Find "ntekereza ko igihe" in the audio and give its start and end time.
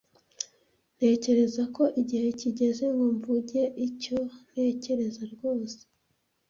0.95-2.27